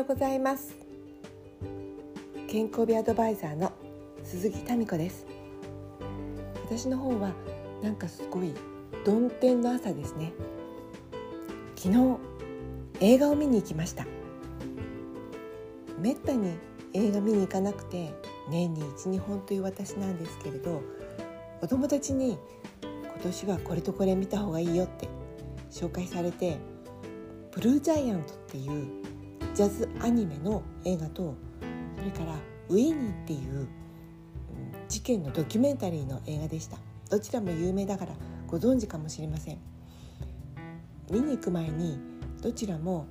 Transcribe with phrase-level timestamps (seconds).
[0.00, 0.74] ようございます。
[2.48, 3.70] 健康美アドバイザーの
[4.24, 5.26] 鈴木民子です。
[6.64, 7.32] 私の方は
[7.82, 8.54] なんかすごい
[9.04, 10.32] 曇天の朝ですね。
[11.76, 12.16] 昨日
[13.00, 14.06] 映画を見に行きました。
[15.98, 16.54] めったに
[16.94, 18.14] 映画見に行かなくて
[18.48, 20.80] 年に12本という私なんですけれど
[21.60, 22.38] お友達に
[22.82, 25.10] 今年はこれとこれ見た方がいいよって
[25.70, 26.56] 紹介されて
[27.52, 29.09] 「ブルージャイアント」っていう
[29.60, 31.34] ジャズアニメの映画と
[31.98, 32.34] それから
[32.70, 33.68] 「ウィニー」っていう
[34.88, 36.78] 事件のドキュメンタリーの映画でした。
[37.10, 38.14] どちらも有名だから
[38.46, 39.58] ご存知かもしれません。
[41.10, 41.98] 見に行く前に
[42.40, 43.04] どちらも、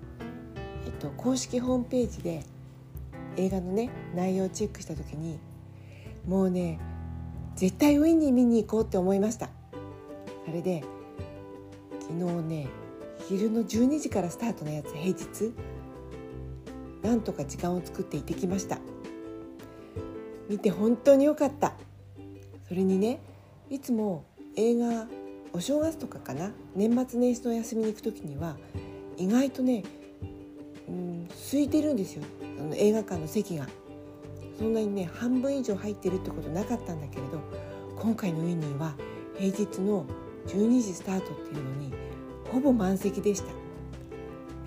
[0.88, 2.44] えっと、公式ホームページで
[3.38, 5.38] 映画のね内容をチェックした時に
[6.28, 6.80] もうね
[7.58, 9.52] 絶対ウィニー見に行こうって思いました。
[10.48, 10.84] それで
[12.00, 12.68] 昨日ね
[13.28, 15.54] 昼の12時からスタートのやつ平日。
[17.02, 18.80] なんとか時間を作って行ってきました。
[20.50, 21.74] 見て本当に良かった。
[22.68, 23.20] それにね
[23.70, 24.26] いつも
[24.56, 25.08] 映画
[25.54, 28.58] お正月とかかな年末年始の休みに行く時には
[29.18, 29.84] 意外とね、
[30.88, 32.24] うん、空いてるんですよ。
[32.60, 33.68] あの映画館の席が。
[34.58, 37.40] そんなにね半分以上入ってるってことなかったんだけれど
[37.98, 38.94] 今回のウィニーは
[39.38, 40.06] 平日の
[40.48, 41.94] 12時スタートっていうのに
[42.52, 43.69] ほぼ満席でした。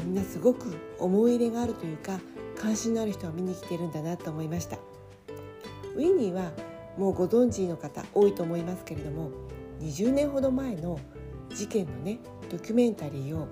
[0.05, 2.19] みんなすごく思い入れがあるというか
[2.57, 4.79] 関心のある人は見に来てるんだなと思いました。
[5.95, 6.53] ウィニーは
[6.97, 9.31] もうご存知の方多いと思いますけれども
[9.81, 10.99] 20年ほど前の
[11.55, 12.19] 事件のね
[12.51, 13.49] ドキュメンタリーを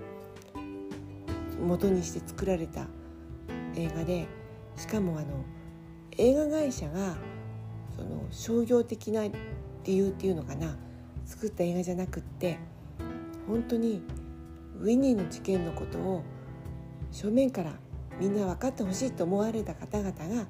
[1.60, 2.86] 元にして作られた
[3.76, 4.26] 映画で
[4.76, 5.44] しかもあの
[6.16, 7.16] 映画会社が
[7.96, 9.24] その商業的な
[9.84, 10.76] 理由っていうのかな
[11.26, 12.58] 作った映画じゃなくって
[13.46, 14.02] 本当に
[14.80, 16.22] ウィニーの事件のことを
[17.12, 17.72] 正面から
[18.18, 20.46] みんな分かってほしいと思われた方々が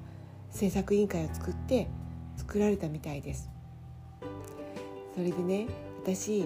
[0.49, 1.87] 制作委員会を作って
[2.37, 3.49] 作られたみたいです。
[5.15, 5.67] それでね
[6.03, 6.45] 私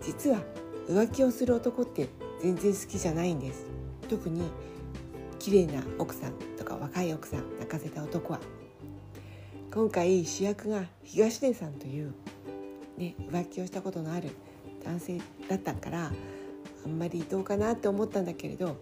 [0.00, 0.40] 実は
[0.88, 2.08] 浮気をする男って
[2.40, 3.66] 全然好きじゃないんです。
[4.08, 4.42] 特に
[5.38, 8.40] 綺麗な奥さんとか若い奥さん泣かせた男は。
[9.72, 12.14] 今回主役が東出さんという、
[12.96, 14.30] ね、浮気をしたことのある
[14.82, 16.10] 男性だったから
[16.84, 18.76] あんまりどうかなって思ったんだけれど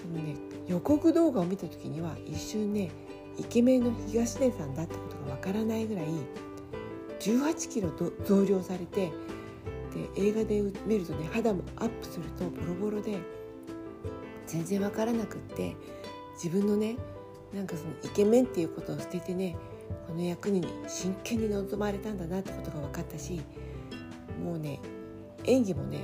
[0.00, 0.36] その、ね、
[0.66, 2.90] 予告動画を見た時には一瞬ね
[3.38, 6.06] イケメンの東出さんだってことがわからないぐらい
[7.20, 7.90] 18キロ
[8.24, 9.10] 増量されて
[10.14, 13.18] で映画で見るとね肌もアップするとボロボロで
[14.46, 15.74] 全然わからなくって
[16.34, 16.96] 自分のね
[17.52, 19.56] なんかそのイケメンっていうことを捨ててね
[20.06, 23.40] この役に真剣に臨まれたんだなってことが分かったし
[24.42, 24.80] もうね
[25.44, 26.00] 演技もね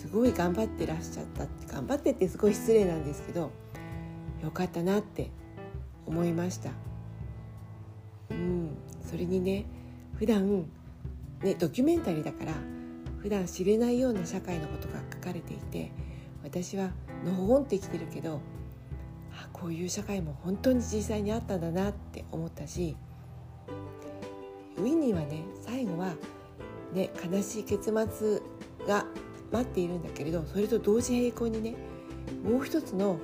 [0.00, 3.50] すごい頑張ってらっしゃったって頑張ってってすごい失礼なんですけど
[4.42, 5.30] よかったなって
[6.06, 6.70] 思いました。
[8.30, 8.70] うん。
[9.02, 9.66] それにね
[10.14, 10.64] 普段
[11.42, 12.54] ねドキュメンタリーだから
[13.18, 15.92] 普段知れないような社会のことが書かれていて
[16.42, 16.92] 私は
[17.26, 18.40] のほほんって生きてるけど
[19.34, 22.96] あこういう社会も本当に実際にあったんだなって思ったし
[24.78, 26.14] ウィニーはね最後は、
[26.94, 28.40] ね、悲しい結末
[28.88, 29.04] が
[29.52, 31.74] 待っているんだけれどそれと同時並行にね
[32.44, 33.18] もう一つの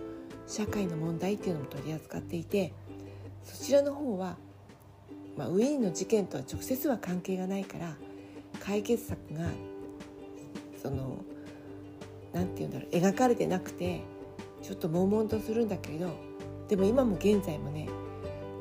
[0.47, 2.73] 社会の問題っていうのも取り扱っていて
[3.43, 4.37] そちらの方は、
[5.37, 7.97] まあ、ウィーンの事件とは直接は関係がないから
[8.61, 9.49] 解決策が
[10.83, 11.19] その
[12.33, 14.03] 何て言うんだろう描かれてなくて
[14.63, 16.11] ちょっと悶々とするんだけれど
[16.69, 17.89] でも今も現在もね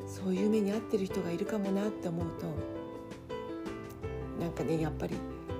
[0.06, 2.46] そういう目に遭ってる人がいるかもなって思うと
[4.40, 5.16] なんかねやっぱり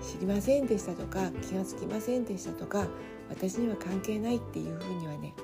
[0.06, 2.86] 知りませんでしたとか気が付きませんでしたとか
[3.28, 5.34] 私には関係ないっていうふうにはね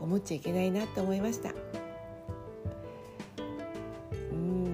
[0.00, 1.54] 思っちゃいけないなって思いました。
[4.30, 4.64] うん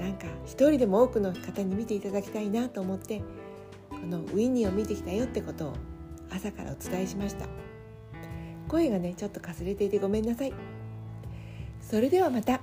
[0.00, 3.22] なんか一人でも多くの方に見ていただきたいなと思って
[3.90, 5.72] このウィニーを見てきたよってことを
[6.30, 7.46] 朝からお伝えしました。
[8.68, 10.54] 声がねちょっとかすれていてごめんなさい。
[11.82, 12.60] それではまた。